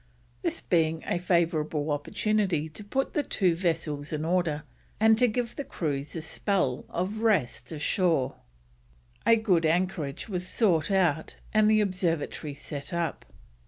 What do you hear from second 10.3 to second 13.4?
sought out, and the observatory set up.